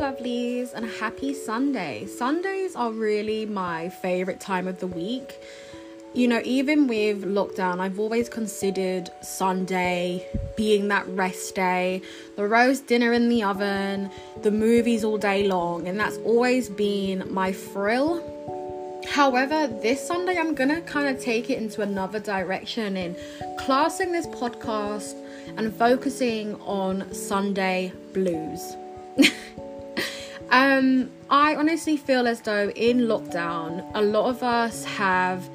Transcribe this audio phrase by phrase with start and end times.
[0.00, 2.06] lovelies, and a happy Sunday.
[2.06, 5.38] Sundays are really my favorite time of the week.
[6.14, 10.26] You know, even with lockdown, I've always considered Sunday
[10.56, 12.00] being that rest day,
[12.36, 14.10] the roast dinner in the oven,
[14.40, 18.26] the movies all day long, and that's always been my thrill.
[19.06, 23.16] However, this Sunday, I'm gonna kind of take it into another direction in
[23.58, 25.14] classing this podcast
[25.58, 28.76] and focusing on Sunday blues.
[30.50, 35.48] um, I honestly feel as though in lockdown, a lot of us have,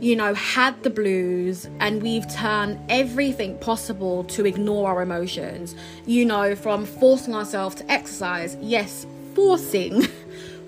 [0.00, 5.76] you know, had the blues and we've turned everything possible to ignore our emotions.
[6.04, 10.02] You know, from forcing ourselves to exercise, yes, forcing.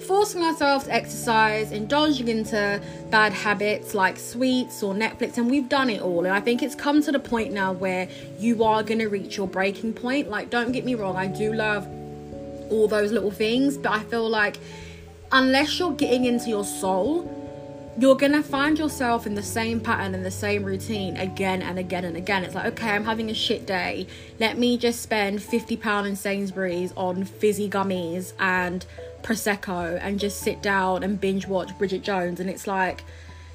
[0.06, 2.80] forcing ourselves to exercise, indulging into
[3.10, 6.24] bad habits like sweets or Netflix, and we've done it all.
[6.24, 8.08] And I think it's come to the point now where
[8.38, 10.30] you are going to reach your breaking point.
[10.30, 11.88] Like, don't get me wrong, I do love
[12.70, 14.56] all those little things, but I feel like
[15.32, 17.32] unless you're getting into your soul,
[17.98, 22.04] you're gonna find yourself in the same pattern and the same routine again and again
[22.04, 22.44] and again.
[22.44, 24.06] It's like, okay, I'm having a shit day.
[24.38, 28.84] Let me just spend £50 in Sainsbury's on fizzy gummies and
[29.22, 32.38] Prosecco and just sit down and binge watch Bridget Jones.
[32.38, 33.02] And it's like,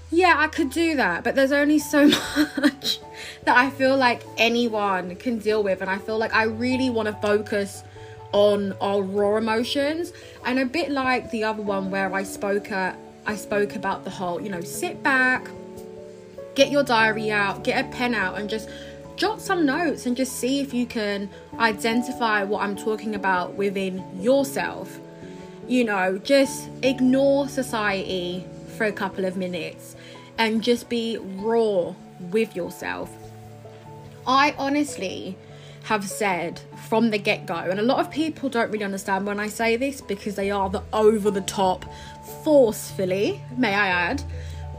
[0.10, 2.08] yeah, I could do that, but there's only so
[2.58, 3.00] much
[3.46, 5.82] that I feel like anyone can deal with.
[5.82, 7.84] And I feel like I really want to focus
[8.32, 10.14] on our raw emotions
[10.46, 14.10] and a bit like the other one where I spoke at I spoke about the
[14.10, 15.48] whole, you know, sit back,
[16.56, 18.68] get your diary out, get a pen out and just
[19.16, 24.04] jot some notes and just see if you can identify what I'm talking about within
[24.20, 25.00] yourself.
[25.68, 29.96] You know, just ignore society for a couple of minutes
[30.40, 31.94] and just be raw
[32.32, 33.16] with yourself.
[34.26, 35.38] I honestly
[35.84, 39.40] have said from the get go, and a lot of people don't really understand when
[39.40, 41.86] I say this because they are the over the top,
[42.44, 44.24] forcefully, may I add,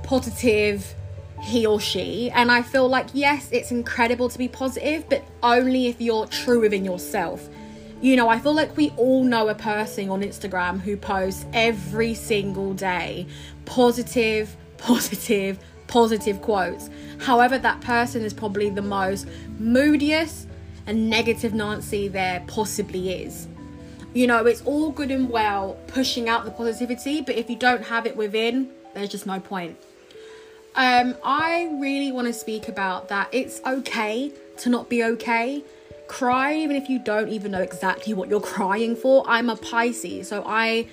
[0.03, 0.95] positive
[1.43, 2.31] he or she.
[2.31, 6.61] And I feel like, yes, it's incredible to be positive, but only if you're true
[6.61, 7.49] within yourself.
[8.01, 12.15] You know, I feel like we all know a person on Instagram who posts every
[12.15, 13.27] single day
[13.65, 16.91] positive, positive, positive quotes.
[17.19, 20.49] However, that person is probably the most moodiest,
[20.87, 23.48] and negative Nancy there possibly is.
[24.15, 27.84] You know, it's all good and well pushing out the positivity, but if you don't
[27.84, 29.76] have it within, there's just no point.
[30.75, 33.28] Um, I really want to speak about that.
[33.32, 35.65] It's okay to not be okay.
[36.09, 39.25] Cry even if you don't even know exactly what you're crying for.
[39.26, 40.88] I'm a Pisces, so I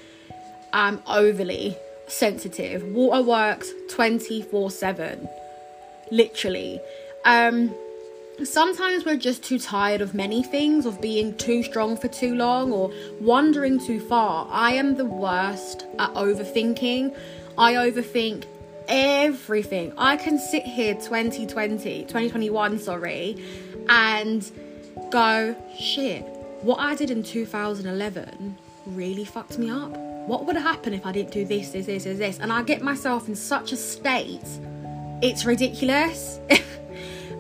[0.73, 1.75] am overly
[2.07, 2.83] sensitive.
[2.83, 5.29] Water works 24 7.
[6.11, 6.79] Literally.
[7.25, 7.73] Um,
[8.45, 12.71] sometimes we're just too tired of many things, of being too strong for too long,
[12.71, 14.47] or wandering too far.
[14.49, 17.15] I am the worst at overthinking.
[17.57, 18.45] I overthink
[18.87, 19.93] everything.
[19.97, 23.37] I can sit here 2020, 2021, sorry,
[23.87, 24.49] and
[25.11, 26.23] go, shit,
[26.61, 28.57] what I did in 2011
[28.87, 29.91] really fucked me up.
[30.27, 32.39] What would have happened if I didn't do this, this, this, this, this?
[32.39, 34.45] And I get myself in such a state,
[35.21, 36.39] it's ridiculous.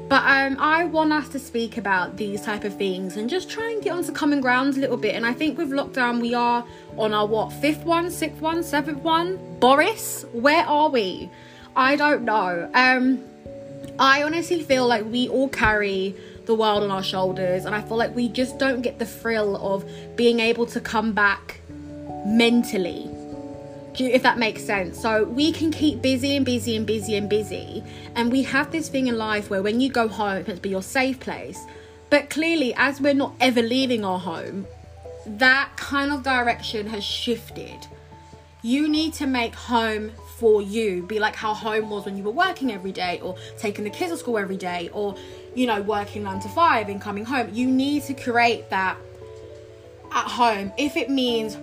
[0.09, 3.69] But um, I want us to speak about these type of things and just try
[3.69, 5.13] and get onto common ground a little bit.
[5.13, 6.65] And I think with lockdown, we are
[6.97, 9.37] on our what fifth one, sixth one, seventh one.
[9.59, 11.29] Boris, where are we?
[11.75, 12.71] I don't know.
[12.73, 13.23] Um,
[13.99, 16.15] I honestly feel like we all carry
[16.45, 19.55] the world on our shoulders, and I feel like we just don't get the thrill
[19.57, 21.61] of being able to come back
[22.25, 23.07] mentally
[23.97, 24.99] if that makes sense.
[24.99, 27.83] So we can keep busy and busy and busy and busy.
[28.15, 30.83] And we have this thing in life where when you go home, it's be your
[30.83, 31.65] safe place.
[32.09, 34.67] But clearly, as we're not ever leaving our home,
[35.25, 37.87] that kind of direction has shifted.
[38.61, 42.31] You need to make home for you be like how home was when you were
[42.31, 45.13] working every day or taking the kids to school every day or
[45.53, 48.97] you know working nine to five and coming home you need to create that
[50.13, 51.57] at home if it means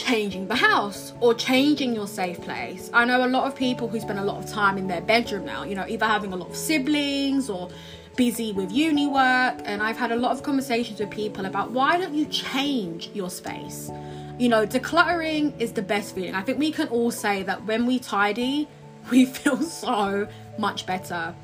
[0.00, 2.90] changing the house or changing your safe place.
[2.92, 5.44] I know a lot of people who spend a lot of time in their bedroom
[5.44, 7.70] now, you know, either having a lot of siblings or
[8.16, 9.60] busy with uni work.
[9.64, 13.30] And I've had a lot of conversations with people about why don't you change your
[13.30, 13.90] space?
[14.38, 16.34] You know, decluttering is the best feeling.
[16.34, 18.68] I think we can all say that when we tidy,
[19.10, 21.34] we feel so much better.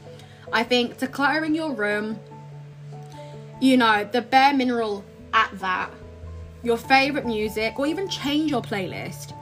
[0.53, 2.21] I think decluttering your room,
[3.61, 5.91] you know, the bare mineral at that
[6.67, 9.33] your favorite music, or even change your playlist.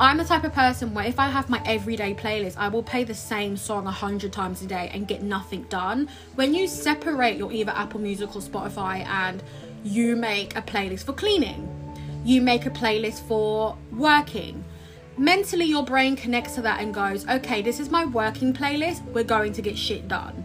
[0.00, 3.04] I'm the type of person where if I have my everyday playlist, I will play
[3.04, 6.08] the same song a hundred times a day and get nothing done.
[6.34, 9.42] When you separate your either Apple Music or Spotify and
[9.84, 11.68] you make a playlist for cleaning,
[12.24, 14.64] you make a playlist for working.
[15.18, 19.22] Mentally, your brain connects to that and goes, okay, this is my working playlist, we're
[19.22, 20.44] going to get shit done.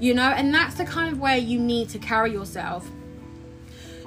[0.00, 2.88] You know, and that's the kind of way you need to carry yourself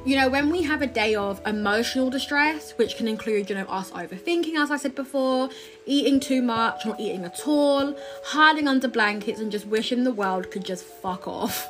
[0.06, 3.66] you know, when we have a day of emotional distress, which can include, you know,
[3.66, 5.50] us overthinking, as I said before,
[5.88, 10.52] eating too much, not eating at all, hiding under blankets, and just wishing the world
[10.52, 11.68] could just fuck off.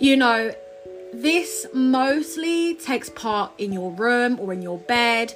[0.00, 0.54] You know,
[1.12, 5.34] this mostly takes part in your room or in your bed,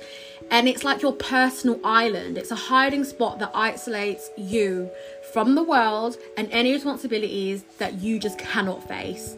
[0.50, 2.38] and it's like your personal island.
[2.38, 4.90] It's a hiding spot that isolates you
[5.34, 9.36] from the world and any responsibilities that you just cannot face.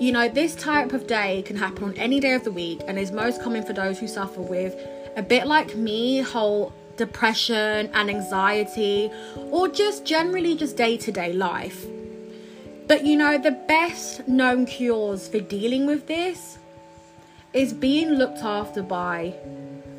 [0.00, 2.98] You know, this type of day can happen on any day of the week and
[2.98, 4.74] is most common for those who suffer with
[5.16, 9.10] a bit like me, whole depression and anxiety,
[9.50, 11.86] or just generally just day to day life.
[12.88, 16.58] But you know, the best known cures for dealing with this
[17.52, 19.34] is being looked after by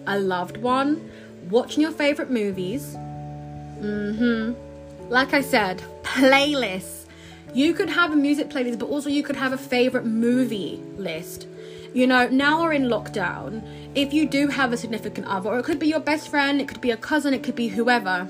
[0.07, 1.09] a loved one,
[1.49, 2.95] watching your favorite movies.
[3.79, 5.09] Mm hmm.
[5.09, 7.04] Like I said, playlists
[7.55, 11.47] you could have a music playlist, but also you could have a favorite movie list.
[11.93, 13.65] You know, now we're in lockdown.
[13.95, 16.67] If you do have a significant other, or it could be your best friend, it
[16.67, 18.27] could be a cousin, it could be whoever,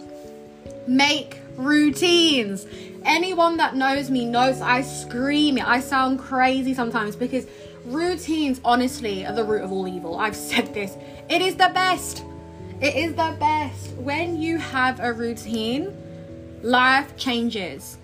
[0.86, 2.68] make routines.
[3.04, 5.68] Anyone that knows me knows I scream it.
[5.68, 7.48] I sound crazy sometimes because
[7.83, 10.19] routines, honestly, are the root of all evil.
[10.19, 10.95] I've said this.
[11.30, 12.24] It is the best.
[12.80, 13.94] It is the best.
[13.94, 15.98] When you have a routine,
[16.62, 17.98] life changes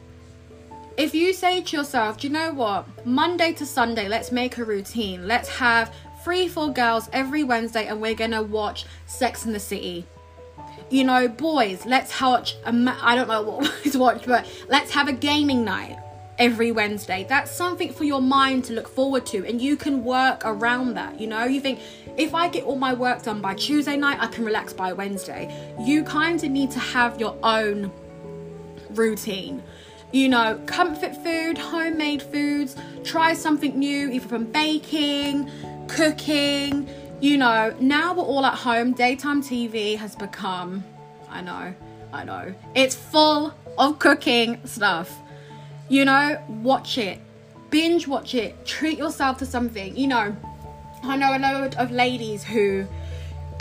[0.98, 3.06] if you say to yourself, do you know what?
[3.06, 5.28] Monday to Sunday, let's make a routine.
[5.28, 5.94] Let's have
[6.24, 10.06] three, four girls every Wednesday and we're gonna watch Sex in the City.
[10.90, 15.14] You know, boys, let's watch, I don't know what to watch, but let's have a
[15.14, 15.98] gaming night
[16.38, 17.26] every Wednesday.
[17.28, 21.20] That's something for your mind to look forward to, and you can work around that.
[21.20, 21.80] You know, you think
[22.18, 25.76] if I get all my work done by Tuesday night, I can relax by Wednesday.
[25.80, 27.92] You kind of need to have your own
[28.90, 29.64] routine
[30.12, 35.50] you know, comfort food, homemade foods, try something new, either from baking,
[35.88, 36.90] cooking.
[37.22, 40.84] You know, now we're all at home, daytime TV has become,
[41.30, 41.74] I know,
[42.12, 45.18] I know, it's full of cooking stuff.
[45.88, 47.20] You know, watch it,
[47.70, 49.96] binge watch it, treat yourself to something.
[49.96, 50.36] You know,
[51.04, 52.86] I know a load of ladies who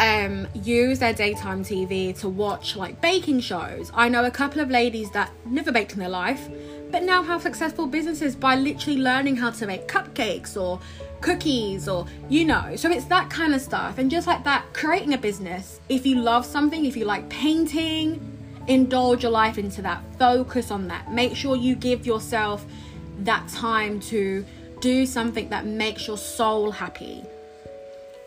[0.01, 3.93] um, use their daytime TV to watch like baking shows.
[3.95, 6.49] I know a couple of ladies that never baked in their life,
[6.91, 10.81] but now have successful businesses by literally learning how to make cupcakes or
[11.21, 12.77] cookies or you know.
[12.77, 13.99] So it's that kind of stuff.
[13.99, 15.81] And just like that, creating a business.
[15.91, 18.27] If you love something, if you like painting,
[18.69, 20.03] indulge your life into that.
[20.19, 21.13] Focus on that.
[21.13, 22.65] Make sure you give yourself
[23.19, 24.47] that time to
[24.81, 27.23] do something that makes your soul happy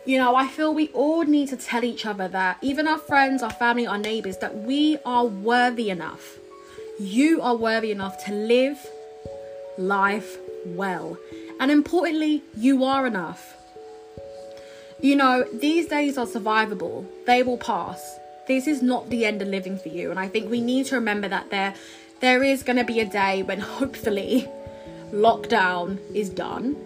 [0.06, 3.42] you know, I feel we all need to tell each other that, even our friends,
[3.42, 6.38] our family, our neighbors, that we are worthy enough.
[6.98, 8.78] You are worthy enough to live
[9.78, 10.36] life
[10.66, 11.16] well.
[11.58, 13.56] And importantly, you are enough.
[15.00, 18.18] You know, these days are survivable, they will pass.
[18.46, 20.10] This is not the end of living for you.
[20.10, 21.74] And I think we need to remember that there,
[22.20, 24.46] there is going to be a day when hopefully
[25.12, 26.76] lockdown is done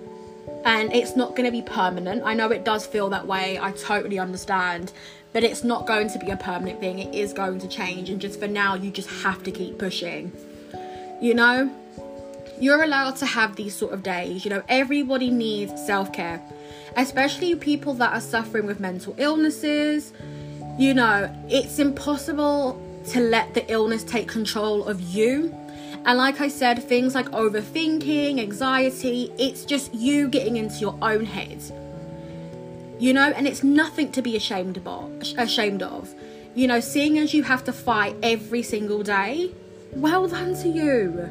[0.68, 2.22] and it's not going to be permanent.
[2.24, 4.92] I know it does feel that way, I totally understand,
[5.32, 6.98] but it's not going to be a permanent thing.
[6.98, 10.30] It is going to change, and just for now, you just have to keep pushing.
[11.22, 11.74] You know,
[12.60, 14.44] you're allowed to have these sort of days.
[14.44, 16.42] You know, everybody needs self care,
[16.96, 20.12] especially people that are suffering with mental illnesses.
[20.78, 25.54] You know, it's impossible to let the illness take control of you
[26.08, 31.26] and like I said, things like overthinking, anxiety, it's just you getting into your own
[31.26, 31.60] head.
[32.98, 36.14] You know, and it's nothing to be ashamed about, ashamed of.
[36.54, 39.52] You know, seeing as you have to fight every single day,
[39.92, 41.28] well done to you.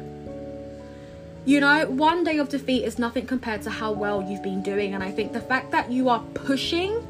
[1.44, 4.94] You know, one day of defeat is nothing compared to how well you've been doing.
[4.94, 7.04] And I think the fact that you are pushing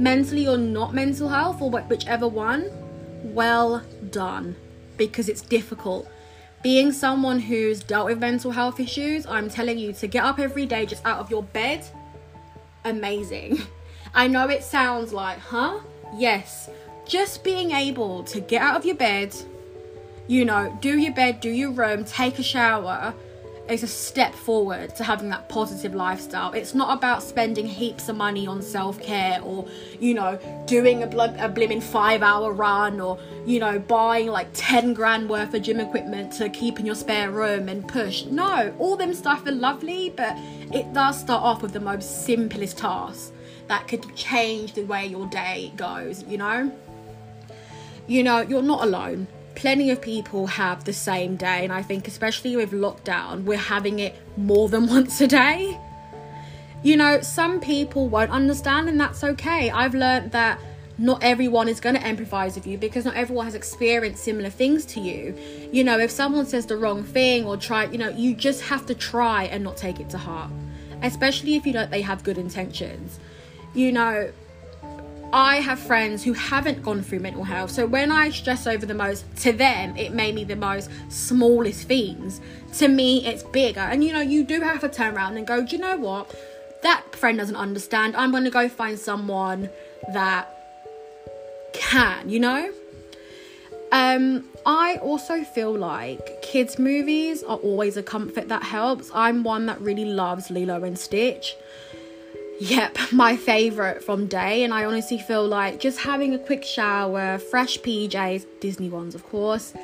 [0.00, 2.72] mentally or not mental health, or whichever one,
[3.22, 4.56] well done
[4.96, 6.08] because it's difficult
[6.64, 10.64] being someone who's dealt with mental health issues, I'm telling you to get up every
[10.64, 11.86] day just out of your bed,
[12.86, 13.60] amazing.
[14.14, 15.80] I know it sounds like, huh?
[16.16, 16.70] Yes.
[17.06, 19.36] Just being able to get out of your bed,
[20.26, 23.14] you know, do your bed, do your room, take a shower,
[23.68, 26.52] is a step forward to having that positive lifestyle.
[26.52, 29.66] It's not about spending heaps of money on self care or,
[29.98, 34.48] you know, doing a, bl- a blimmin' five hour run or, you know, buying like
[34.52, 38.24] 10 grand worth of gym equipment to keep in your spare room and push.
[38.26, 40.36] No, all them stuff are lovely, but
[40.72, 43.32] it does start off with the most simplest tasks.
[43.66, 46.70] that could change the way your day goes, you know?
[48.06, 49.26] You know, you're not alone.
[49.54, 53.98] Plenty of people have the same day, and I think, especially with lockdown, we're having
[53.98, 55.78] it more than once a day.
[56.82, 59.70] You know, some people won't understand, and that's okay.
[59.70, 60.58] I've learned that
[60.98, 64.84] not everyone is going to empathize with you because not everyone has experienced similar things
[64.86, 65.36] to you.
[65.72, 68.86] You know, if someone says the wrong thing or try, you know, you just have
[68.86, 70.50] to try and not take it to heart,
[71.02, 73.18] especially if you know they have good intentions.
[73.74, 74.32] You know,
[75.34, 77.72] I have friends who haven't gone through mental health.
[77.72, 81.88] So when I stress over the most, to them, it may be the most smallest
[81.88, 82.40] things.
[82.74, 83.80] To me, it's bigger.
[83.80, 86.32] And you know, you do have to turn around and go, do you know what?
[86.84, 88.14] That friend doesn't understand.
[88.14, 89.70] I'm going to go find someone
[90.12, 90.48] that
[91.72, 92.72] can, you know?
[93.90, 99.10] Um, I also feel like kids' movies are always a comfort that helps.
[99.12, 101.56] I'm one that really loves Lilo and Stitch.
[102.60, 107.38] Yep, my favourite from day, and I honestly feel like just having a quick shower,
[107.38, 109.74] fresh PJs, Disney ones, of course,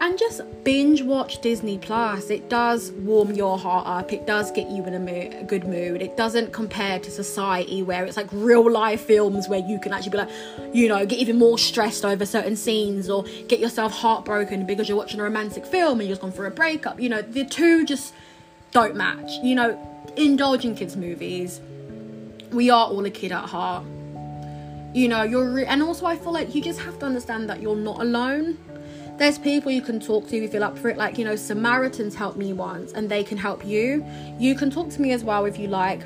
[0.00, 2.30] and just binge watch Disney Plus.
[2.30, 4.12] It does warm your heart up.
[4.12, 6.02] It does get you in a, a good mood.
[6.02, 10.10] It doesn't compare to society where it's like real life films where you can actually
[10.10, 10.30] be like,
[10.72, 14.98] you know, get even more stressed over certain scenes or get yourself heartbroken because you're
[14.98, 17.00] watching a romantic film and you're just gone for a breakup.
[17.00, 18.14] You know, the two just
[18.70, 19.32] don't match.
[19.42, 21.60] You know, indulge in kids' movies.
[22.52, 23.84] We are all a kid at heart.
[24.94, 27.60] You know, you're, re- and also I feel like you just have to understand that
[27.60, 28.58] you're not alone
[29.18, 30.96] there's people you can talk to if you feel up for it.
[30.96, 34.06] Like, you know, Samaritans helped me once and they can help you.
[34.38, 36.02] You can talk to me as well if you like.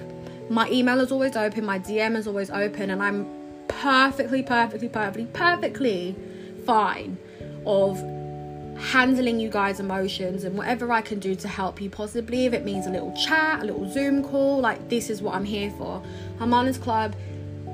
[0.50, 3.26] My email is always open, my DM is always open, and I'm
[3.68, 6.16] perfectly, perfectly, perfectly, perfectly
[6.66, 7.16] fine
[7.64, 8.02] of
[8.78, 12.64] handling you guys' emotions and whatever I can do to help you, possibly if it
[12.64, 16.02] means a little chat, a little Zoom call, like this is what I'm here for.
[16.38, 17.14] Hermanas Club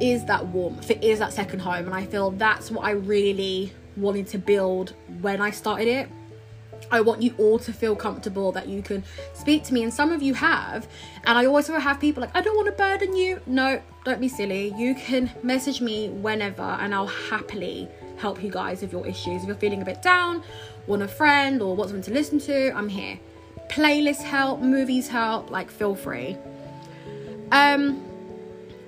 [0.01, 3.73] is that warmth, it is that second home, and I feel that's what I really
[3.97, 6.09] wanted to build when I started it.
[6.91, 9.03] I want you all to feel comfortable that you can
[9.35, 10.87] speak to me, and some of you have.
[11.25, 13.41] And I also have people like, I don't want to burden you.
[13.47, 14.73] No, don't be silly.
[14.77, 19.43] You can message me whenever, and I'll happily help you guys with your issues.
[19.43, 20.43] If you're feeling a bit down,
[20.89, 23.21] want a friend, or want something to listen to, I'm here.
[23.71, 26.37] Playlists help, movies help, like, feel free.
[27.53, 28.03] Um,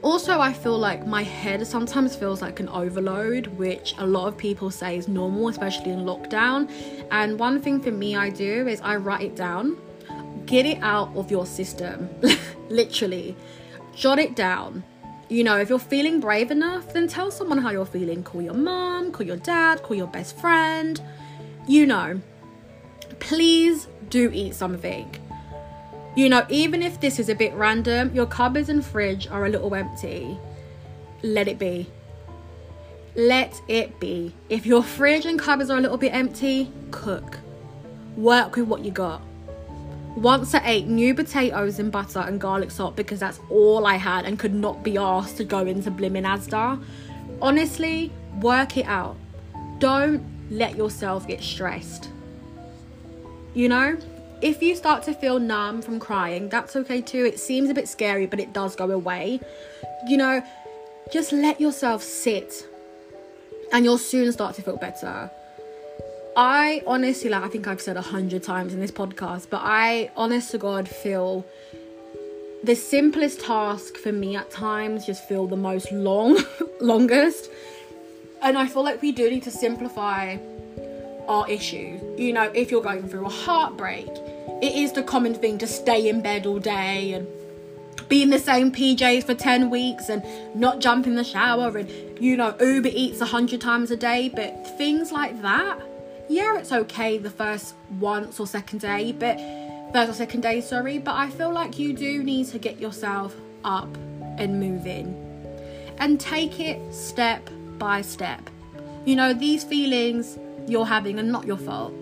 [0.02, 4.38] also, I feel like my head sometimes feels like an overload, which a lot of
[4.38, 6.70] people say is normal, especially in lockdown.
[7.10, 9.76] And one thing for me, I do is I write it down,
[10.46, 12.08] get it out of your system,
[12.70, 13.36] literally,
[13.94, 14.84] jot it down.
[15.28, 18.22] You know, if you're feeling brave enough, then tell someone how you're feeling.
[18.22, 21.00] Call your mom, call your dad, call your best friend.
[21.70, 22.20] You know,
[23.20, 25.08] please do eat something
[26.16, 29.48] you know, even if this is a bit random, your cupboards and fridge are a
[29.48, 30.36] little empty.
[31.22, 31.86] Let it be.
[33.14, 34.34] Let it be.
[34.48, 37.38] If your fridge and cupboards are a little bit empty, cook.
[38.16, 39.22] Work with what you got.
[40.16, 44.24] Once I ate new potatoes and butter and garlic salt because that's all I had
[44.24, 46.82] and could not be asked to go into blimmin' Asda.
[47.40, 48.10] Honestly,
[48.40, 49.16] work it out.
[49.78, 52.10] Don't let yourself get stressed.
[53.54, 53.96] You know?
[54.42, 57.24] If you start to feel numb from crying, that's okay too.
[57.24, 59.40] It seems a bit scary, but it does go away.
[60.08, 60.42] You know,
[61.12, 62.66] just let yourself sit
[63.72, 65.30] and you'll soon start to feel better.
[66.36, 70.10] I honestly, like I think I've said a hundred times in this podcast, but I
[70.16, 71.44] honest to God feel
[72.62, 76.38] the simplest task for me at times just feel the most long,
[76.80, 77.50] longest.
[78.42, 80.38] And I feel like we do need to simplify
[81.28, 81.98] our issue.
[82.16, 84.08] You know, if you're going through a heartbreak,
[84.62, 87.26] it is the common thing to stay in bed all day and
[88.08, 90.22] be in the same PJs for 10 weeks and
[90.54, 91.88] not jump in the shower and,
[92.20, 94.28] you know, Uber eats a hundred times a day.
[94.28, 95.78] But things like that,
[96.28, 99.38] yeah, it's okay the first once or second day, but
[99.92, 100.98] first or second day, sorry.
[100.98, 103.94] But I feel like you do need to get yourself up
[104.38, 105.14] and moving
[105.98, 107.48] and take it step
[107.80, 108.48] by step.
[109.04, 111.92] You know, these feelings you're having are not your fault,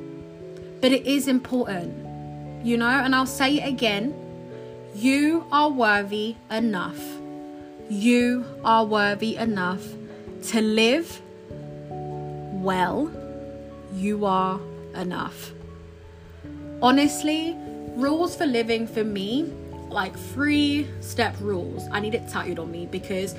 [0.83, 2.09] but it is important
[2.63, 4.15] you know, and I'll say it again
[4.95, 6.99] you are worthy enough.
[7.89, 9.83] You are worthy enough
[10.49, 11.21] to live
[11.89, 13.11] well.
[13.93, 14.59] You are
[14.97, 15.53] enough.
[16.83, 17.55] Honestly,
[17.95, 19.53] rules for living for me,
[19.89, 23.37] like three step rules, I need it tattooed on me because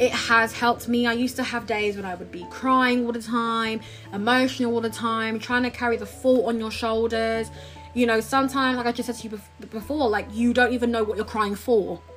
[0.00, 1.06] it has helped me.
[1.06, 3.80] I used to have days when I would be crying all the time,
[4.12, 7.50] emotional all the time, trying to carry the fault on your shoulders
[7.92, 9.40] you know, sometimes, like I just said to you
[9.70, 12.00] before, like you don't even know what you're crying for.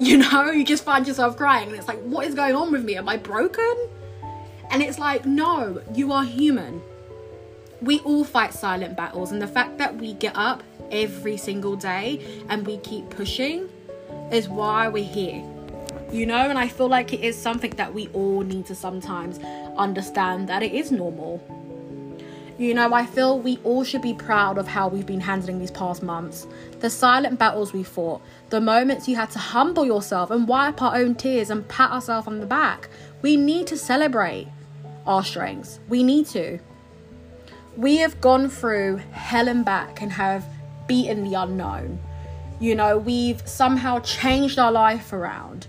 [0.00, 2.82] You know, you just find yourself crying, and it's like, what is going on with
[2.82, 2.96] me?
[2.96, 3.88] Am I broken?
[4.70, 6.82] And it's like, no, you are human.
[7.80, 12.42] We all fight silent battles, and the fact that we get up every single day
[12.48, 13.68] and we keep pushing
[14.32, 15.44] is why we're here.
[16.12, 19.38] You know, and I feel like it is something that we all need to sometimes
[19.78, 21.42] understand that it is normal.
[22.58, 25.70] You know, I feel we all should be proud of how we've been handling these
[25.70, 26.46] past months.
[26.80, 30.94] The silent battles we fought, the moments you had to humble yourself and wipe our
[30.94, 32.90] own tears and pat ourselves on the back.
[33.22, 34.48] We need to celebrate
[35.06, 35.80] our strengths.
[35.88, 36.58] We need to.
[37.74, 40.44] We have gone through hell and back and have
[40.86, 42.00] beaten the unknown.
[42.60, 45.68] You know, we've somehow changed our life around.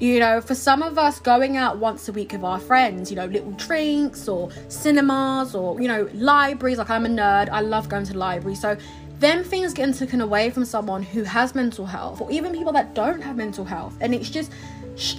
[0.00, 3.16] You know, for some of us, going out once a week with our friends, you
[3.16, 6.78] know, little drinks or cinemas or, you know, libraries.
[6.78, 8.54] Like, I'm a nerd, I love going to the library.
[8.54, 8.78] So,
[9.18, 12.94] then things getting taken away from someone who has mental health or even people that
[12.94, 13.94] don't have mental health.
[14.00, 14.50] And it's just,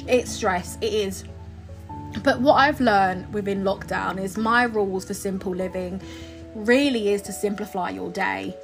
[0.08, 0.80] it's stress.
[0.82, 1.26] It is.
[2.24, 6.02] But what I've learned within lockdown is my rules for simple living
[6.56, 8.58] really is to simplify your day.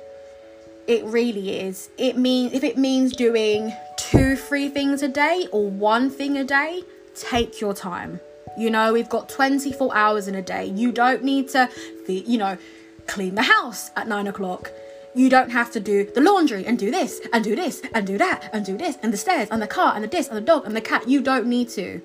[0.87, 1.89] It really is.
[1.97, 6.45] It means if it means doing two, three things a day or one thing a
[6.45, 8.21] day, take your time.
[8.57, 10.65] You know, we've got 24 hours in a day.
[10.65, 11.69] You don't need to,
[12.07, 12.57] you know,
[13.05, 14.71] clean the house at nine o'clock.
[15.13, 18.17] You don't have to do the laundry and do this and do this and do
[18.17, 20.41] that and do this and the stairs and the car and the this and the
[20.41, 21.09] dog and the cat.
[21.09, 22.01] You don't need to.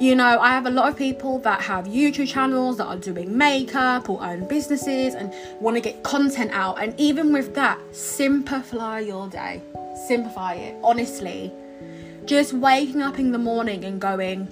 [0.00, 3.36] You know, I have a lot of people that have YouTube channels that are doing
[3.36, 6.82] makeup or own businesses and want to get content out.
[6.82, 9.62] And even with that, simplify your day
[10.06, 11.52] simplify it, honestly.
[12.24, 14.48] Just waking up in the morning and going,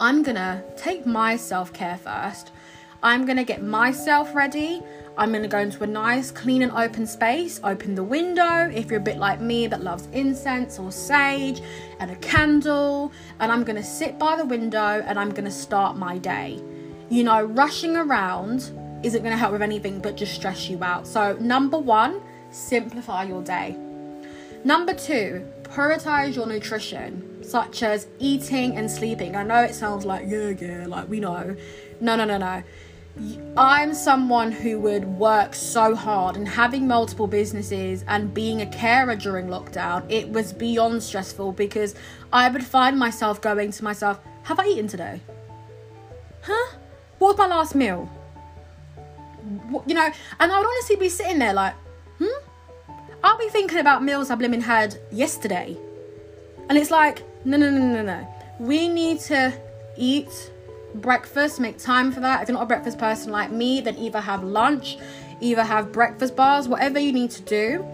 [0.00, 2.50] I'm gonna take my self care first.
[3.02, 4.82] I'm gonna get myself ready.
[5.18, 7.58] I'm gonna go into a nice, clean, and open space.
[7.64, 11.62] Open the window if you're a bit like me that loves incense or sage
[12.00, 13.12] and a candle.
[13.40, 16.60] And I'm gonna sit by the window and I'm gonna start my day.
[17.08, 18.70] You know, rushing around
[19.02, 21.06] isn't gonna help with anything but just stress you out.
[21.06, 23.74] So, number one, simplify your day.
[24.64, 29.34] Number two, prioritize your nutrition, such as eating and sleeping.
[29.34, 31.56] I know it sounds like, yeah, yeah, like we know.
[32.00, 32.62] No, no, no, no.
[33.56, 39.16] I'm someone who would work so hard and having multiple businesses and being a carer
[39.16, 41.94] during lockdown, it was beyond stressful because
[42.32, 45.22] I would find myself going to myself, Have I eaten today?
[46.42, 46.76] Huh?
[47.18, 48.10] What was my last meal?
[49.86, 51.74] You know, and I would honestly be sitting there like,
[52.18, 52.26] Hmm?
[53.24, 55.76] I'll be thinking about meals I blimmin' had yesterday.
[56.68, 58.28] And it's like, no, no, no, no, no.
[58.58, 59.52] We need to
[59.96, 60.50] eat
[61.00, 62.42] breakfast, make time for that.
[62.42, 64.98] If you're not a breakfast person like me, then either have lunch,
[65.40, 67.86] either have breakfast bars, whatever you need to do.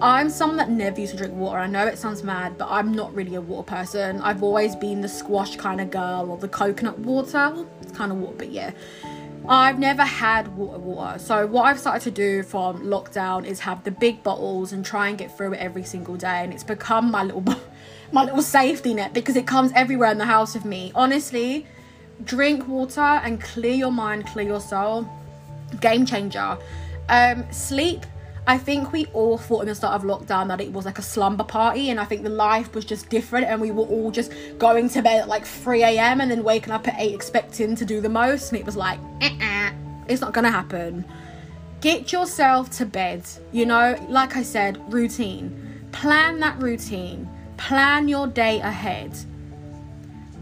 [0.00, 1.58] I'm someone that never used to drink water.
[1.58, 4.20] I know it sounds mad, but I'm not really a water person.
[4.20, 7.66] I've always been the squash kind of girl or the coconut water.
[7.80, 8.72] It's kind of water, but yeah.
[9.48, 11.18] I've never had water water.
[11.18, 15.08] So what I've started to do from lockdown is have the big bottles and try
[15.08, 17.44] and get through it every single day and it's become my little
[18.12, 20.92] my little safety net because it comes everywhere in the house with me.
[20.94, 21.66] Honestly,
[22.24, 25.08] drink water and clear your mind, clear your soul.
[25.80, 26.58] Game changer.
[27.08, 28.04] Um sleep
[28.48, 31.02] I think we all thought in the start of lockdown that it was like a
[31.02, 34.32] slumber party, and I think the life was just different, and we were all just
[34.58, 36.20] going to bed at like 3 a.m.
[36.20, 39.00] and then waking up at 8 expecting to do the most, and it was like,
[40.08, 41.04] it's not gonna happen.
[41.80, 45.88] Get yourself to bed, you know, like I said, routine.
[45.90, 49.18] Plan that routine, plan your day ahead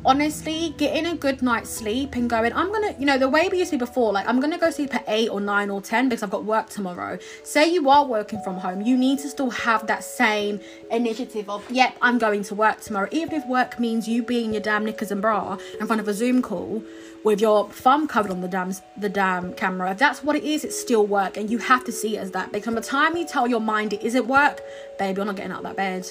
[0.06, 3.58] honestly getting a good night's sleep and going i'm gonna you know the way we
[3.58, 6.08] used to be before like i'm gonna go sleep at 8 or 9 or 10
[6.08, 7.18] because i've got work tomorrow.
[7.42, 11.68] Say you are working from home you need to still have that same initiative of
[11.70, 13.08] yep i'm going to work tomorrow.
[13.12, 16.14] Even if work means you being your damn knickers and bra in front of a
[16.14, 16.82] zoom call
[17.24, 20.64] with your thumb covered on the damn the damn camera if that's what it is.
[20.64, 23.16] It's still work and you have to see it as that because by the time
[23.16, 24.60] you tell your mind it isn't work
[24.98, 26.06] baby you're not getting out of that bed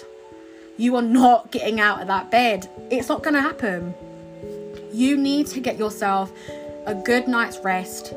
[0.78, 2.70] you are not getting out of that bed.
[2.90, 3.94] It's not going to happen.
[4.92, 6.32] You need to get yourself
[6.86, 8.14] a good night's rest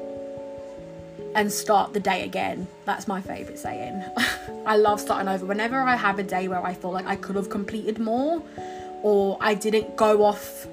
[1.35, 2.67] and start the day again.
[2.87, 4.03] That's my favourite saying.
[4.67, 5.45] I love starting over.
[5.45, 8.43] Whenever I have a day where I feel like I could have completed more
[9.03, 10.67] or I didn't go off,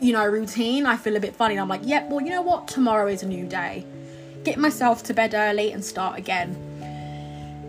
[0.00, 1.54] you know, routine, I feel a bit funny.
[1.54, 2.68] And I'm like, yep, yeah, well, you know what?
[2.68, 3.86] Tomorrow is a new day.
[4.44, 6.71] Get myself to bed early and start again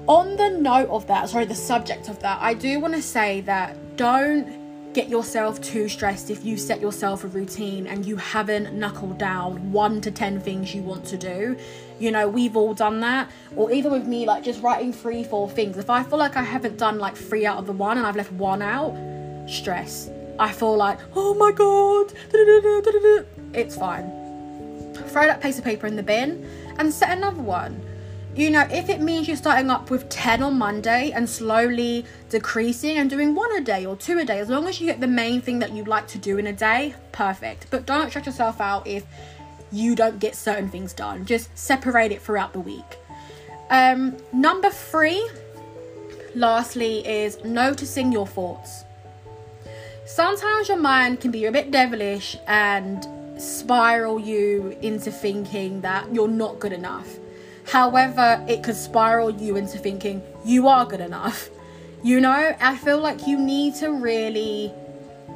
[0.07, 3.41] on the note of that, sorry, the subject of that, I do want to say
[3.41, 8.73] that don't get yourself too stressed if you set yourself a routine and you haven't
[8.73, 11.57] knuckled down one to ten things you want to do.
[11.99, 13.31] You know, we've all done that.
[13.55, 15.77] Or even with me, like just writing three, four things.
[15.77, 18.15] If I feel like I haven't done like three out of the one and I've
[18.15, 18.95] left one out,
[19.49, 20.09] stress.
[20.37, 22.13] I feel like, oh my god,
[23.53, 24.11] it's fine.
[24.93, 26.45] Throw that piece of paper in the bin
[26.77, 27.81] and set another one
[28.35, 32.97] you know, if it means you're starting up with 10 on Monday and slowly decreasing
[32.97, 35.07] and doing one a day or two a day, as long as you get the
[35.07, 37.67] main thing that you'd like to do in a day, perfect.
[37.69, 39.05] But don't stress yourself out if
[39.71, 41.25] you don't get certain things done.
[41.25, 42.97] Just separate it throughout the week.
[43.69, 45.27] Um, number three,
[46.33, 48.83] lastly, is noticing your thoughts.
[50.05, 53.07] Sometimes your mind can be a bit devilish and
[53.39, 57.19] spiral you into thinking that you're not good enough
[57.65, 61.49] However, it could spiral you into thinking you are good enough.
[62.03, 64.73] You know, I feel like you need to really,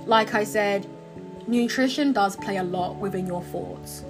[0.05, 0.85] like I said,
[1.47, 4.03] nutrition does play a lot within your thoughts.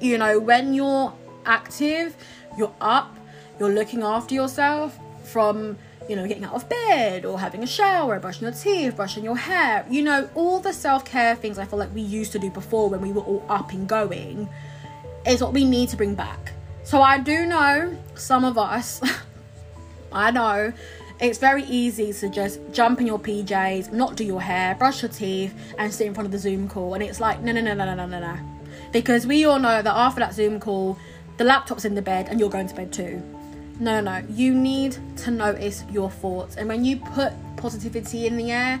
[0.00, 2.16] You know, when you're active,
[2.58, 3.16] you're up,
[3.60, 5.78] you're looking after yourself from,
[6.08, 9.36] you know, getting out of bed or having a shower, brushing your teeth, brushing your
[9.36, 12.50] hair, you know, all the self care things I feel like we used to do
[12.50, 14.48] before when we were all up and going
[15.24, 16.52] is what we need to bring back.
[16.86, 19.02] So I do know some of us,
[20.12, 20.72] I know
[21.18, 25.10] it's very easy to just jump in your PJs, not do your hair, brush your
[25.10, 26.94] teeth, and sit in front of the Zoom call.
[26.94, 28.38] And it's like, no, no, no, no, no, no, no.
[28.92, 30.96] Because we all know that after that Zoom call,
[31.38, 33.20] the laptop's in the bed and you're going to bed too.
[33.80, 36.54] No, no, you need to notice your thoughts.
[36.54, 38.80] And when you put positivity in the air,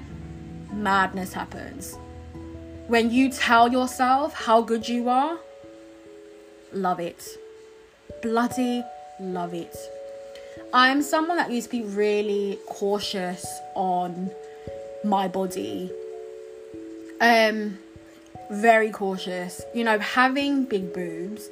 [0.70, 1.98] madness happens.
[2.86, 5.40] When you tell yourself how good you are,
[6.72, 7.36] love it
[8.22, 8.82] bloody
[9.20, 9.76] love it.
[10.72, 14.30] I'm someone that used to be really cautious on
[15.04, 15.90] my body.
[17.20, 17.78] Um
[18.50, 19.62] very cautious.
[19.74, 21.48] You know, having big boobs.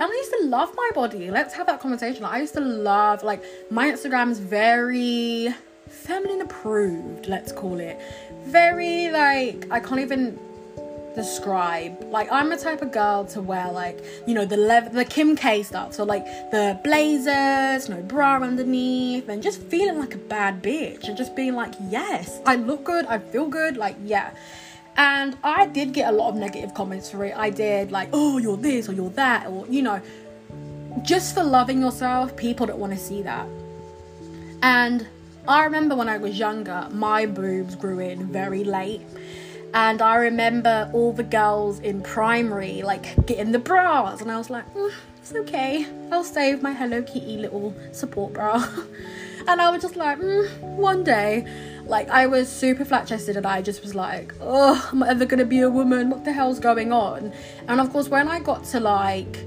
[0.00, 1.30] And I used to love my body.
[1.30, 2.24] Let's have that conversation.
[2.24, 5.52] I used to love like my Instagram is very
[5.88, 7.98] feminine approved, let's call it.
[8.44, 10.38] Very like I can't even
[11.18, 12.00] describe.
[12.04, 15.36] Like I'm the type of girl to wear like you know the leather, the Kim
[15.36, 15.92] K stuff.
[15.92, 21.16] So like the blazers, no bra underneath, and just feeling like a bad bitch and
[21.16, 24.30] just being like, yes, I look good, I feel good, like yeah.
[24.96, 27.36] And I did get a lot of negative comments for it.
[27.36, 30.00] I did like, oh, you're this or you're that, or you know,
[31.02, 32.36] just for loving yourself.
[32.36, 33.46] People don't want to see that.
[34.62, 35.06] And
[35.46, 39.02] I remember when I was younger, my boobs grew in very late
[39.74, 44.50] and I remember all the girls in primary like getting the bras, and I was
[44.50, 48.66] like, mm, it's okay, I'll save my Hello Kitty little support bra.
[49.48, 51.46] and I was just like, mm, one day,
[51.84, 55.26] like I was super flat chested, and I just was like, oh, am I ever
[55.26, 56.08] gonna be a woman?
[56.10, 57.32] What the hell's going on?
[57.66, 59.44] And of course, when I got to like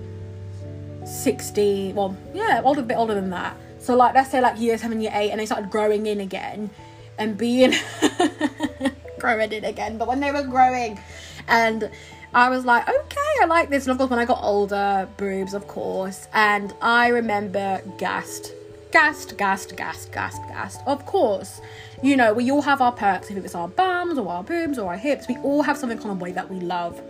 [1.05, 3.57] 60, well, yeah, older, a bit older than that.
[3.79, 6.69] So like, let's say like year seven, year eight, and they started growing in again,
[7.17, 7.73] and being
[9.21, 10.99] growing in again, but when they were growing,
[11.47, 11.89] and
[12.34, 13.86] I was like, okay, I like this.
[13.86, 18.53] And of course, when I got older, boobs, of course, and I remember gassed,
[18.91, 20.81] gassed, gassed, gassed, gassed, gassed.
[20.88, 21.62] Of course,
[22.01, 24.91] you know, we all have our perks, if it's our bums or our boobs or
[24.91, 27.01] our hips, we all have something on our body that we love.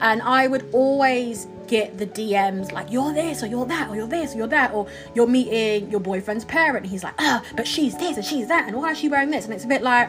[0.00, 4.06] And I would always get the DMs like, you're this, or you're that, or you're
[4.06, 7.68] this, or you're that, or you're meeting your boyfriend's parent, and he's like, ah, but
[7.68, 9.44] she's this, and she's that, and why is she wearing this?
[9.44, 10.08] And it's a bit like,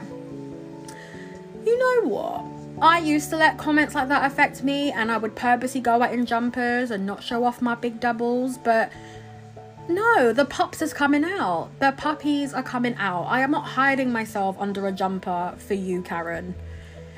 [1.66, 2.46] you know what?
[2.82, 6.14] I used to let comments like that affect me, and I would purposely go out
[6.14, 8.92] in jumpers and not show off my big doubles, but
[9.88, 11.70] no, the pups is coming out.
[11.80, 13.24] The puppies are coming out.
[13.24, 16.56] I am not hiding myself under a jumper for you, Karen.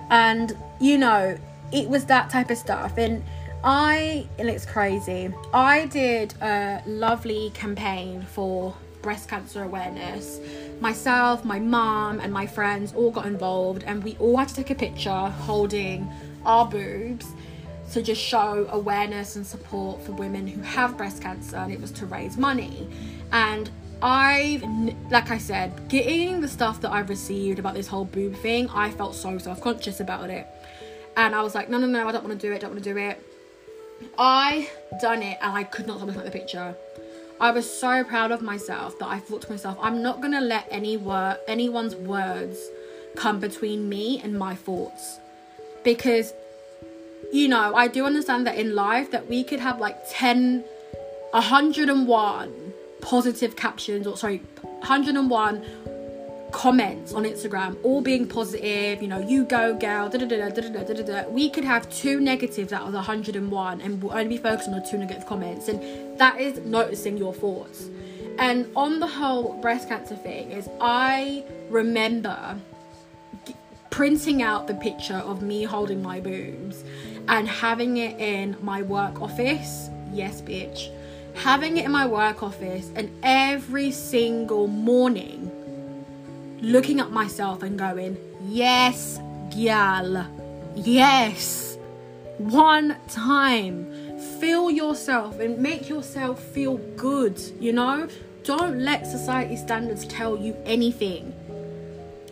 [0.10, 1.38] And you know,
[1.72, 2.98] it was that type of stuff.
[2.98, 3.24] And
[3.64, 10.40] I, and it's crazy, I did a lovely campaign for breast cancer awareness
[10.80, 14.70] myself, my mom, and my friends all got involved, and we all had to take
[14.70, 16.12] a picture holding
[16.46, 17.28] our boobs
[17.92, 21.92] to just show awareness and support for women who have breast cancer, and it was
[21.92, 22.88] to raise money.
[23.32, 23.70] And
[24.02, 24.64] I've,
[25.10, 28.92] like I said, getting the stuff that I've received about this whole boob thing, I
[28.92, 30.48] felt so self conscious about it.
[31.16, 32.84] And I was like, no, no, no, I don't want to do it, don't want
[32.84, 33.24] to do it.
[34.18, 36.76] I done it and I could not stop looking at the picture.
[37.44, 40.66] I was so proud of myself that I thought to myself, I'm not gonna let
[40.72, 42.58] any word, anyone's words
[43.18, 45.20] come between me and my thoughts,
[45.84, 46.32] because
[47.34, 50.64] you know I do understand that in life that we could have like 10,
[51.32, 55.66] 101 positive captions, or sorry, 101
[56.54, 60.62] comments on Instagram, all being positive, you know, you go girl, da da da da
[60.62, 61.04] da da da.
[61.04, 61.30] Da.
[61.30, 64.88] We could have two negatives out of 101 and we'll only be focused on the
[64.90, 65.82] two negative comments, and
[66.24, 67.90] that is noticing your thoughts.
[68.40, 72.56] And on the whole breast cancer thing, is I remember
[73.90, 76.86] printing out the picture of me holding my boobs
[77.28, 79.90] and having it in my work office.
[80.14, 80.90] Yes, bitch.
[81.36, 85.52] Having it in my work office, and every single morning
[86.62, 88.16] looking at myself and going,
[88.48, 89.20] Yes,
[89.54, 90.26] gal,
[90.74, 91.78] yes.
[92.38, 93.93] One time.
[94.44, 98.10] Feel yourself and make yourself feel good, you know?
[98.44, 101.34] Don't let society standards tell you anything.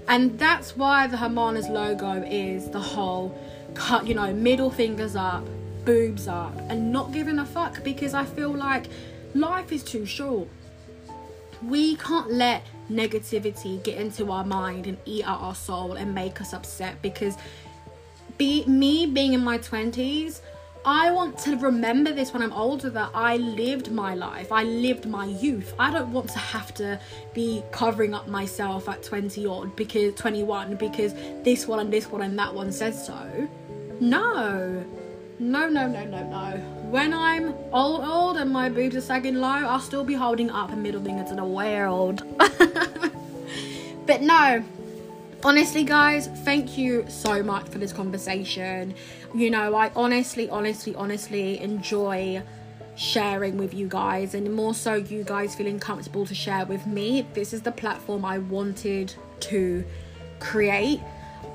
[0.10, 3.34] And that's why the Hermanas logo is the whole
[3.76, 5.48] cut, you know, middle fingers up,
[5.86, 8.88] boobs up, and not giving a fuck because I feel like
[9.34, 10.50] life is too short.
[11.66, 16.42] We can't let negativity get into our mind and eat out our soul and make
[16.42, 17.38] us upset because
[18.38, 20.42] be me being in my 20s
[20.84, 24.52] I want to remember this when I'm older that I lived my life.
[24.52, 25.76] I lived my youth.
[25.78, 27.00] I don't want to have to
[27.34, 31.14] be covering up myself at 20 odd because 21 because
[31.44, 33.48] this one and this one and that one says so.
[34.00, 34.84] No.
[35.38, 36.58] No, no, no, no, no.
[36.90, 40.72] When I'm old, old and my boobs are sagging low, I'll still be holding up
[40.72, 42.24] a middle finger to the world.
[44.08, 44.64] but no,
[45.44, 48.94] honestly, guys, thank you so much for this conversation.
[49.34, 52.44] You know, I honestly, honestly, honestly enjoy
[52.96, 57.26] sharing with you guys, and more so, you guys feeling comfortable to share with me.
[57.34, 59.84] This is the platform I wanted to
[60.40, 61.00] create.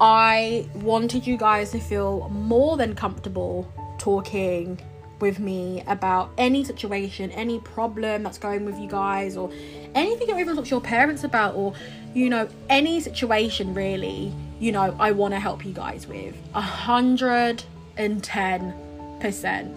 [0.01, 4.81] I wanted you guys to feel more than comfortable talking
[5.20, 9.51] with me about any situation, any problem that's going with you guys, or
[9.94, 11.72] anything you even talk to your parents about, or
[12.16, 16.35] you know, any situation really, you know, I want to help you guys with.
[16.55, 17.62] A hundred
[17.98, 18.72] and ten
[19.20, 19.76] percent.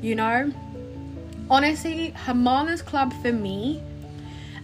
[0.00, 0.52] You know?
[1.50, 3.82] Honestly, Hermana's Club for me,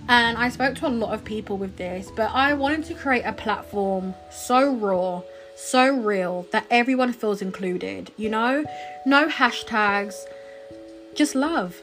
[0.08, 3.24] and I spoke to a lot of people with this, but I wanted to create
[3.24, 5.22] a platform so raw
[5.56, 8.64] so real that everyone feels included, you know?
[9.06, 10.14] No hashtags,
[11.16, 11.82] just love.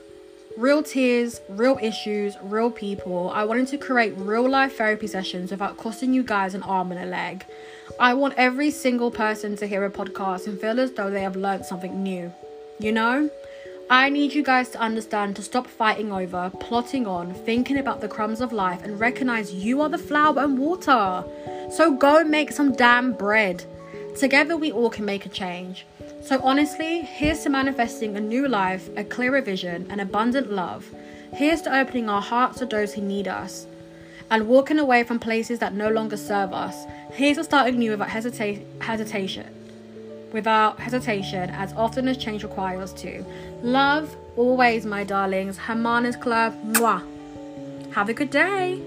[0.60, 3.32] Real tears, real issues, real people.
[3.34, 7.00] I wanted to create real life therapy sessions without costing you guys an arm and
[7.00, 7.46] a leg.
[7.98, 11.38] I want every single person to hear a podcast and feel as though they have
[11.38, 12.34] learned something new,
[12.78, 13.30] you know?
[13.90, 18.10] I need you guys to understand to stop fighting over, plotting on, thinking about the
[18.10, 21.24] crumbs of life, and recognize you are the flour and water.
[21.72, 23.64] So go make some damn bread.
[24.18, 25.86] Together, we all can make a change.
[26.22, 30.90] So, honestly, here's to manifesting a new life, a clearer vision, and abundant love.
[31.34, 33.68] Here's to opening our hearts to those who need us
[34.30, 36.86] and walking away from places that no longer serve us.
[37.14, 39.56] Here's to starting new without hesita- hesitation
[40.32, 43.26] without hesitation, as often as change requires to.
[43.62, 45.58] Love always, my darlings.
[45.58, 46.54] Hermana's Club.
[46.74, 47.04] Mwah.
[47.94, 48.82] Have a good day.